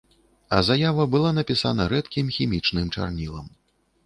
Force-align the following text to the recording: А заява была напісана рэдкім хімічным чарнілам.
А 0.57 0.61
заява 0.69 1.05
была 1.15 1.33
напісана 1.39 1.87
рэдкім 1.93 2.33
хімічным 2.39 2.89
чарнілам. 2.95 3.47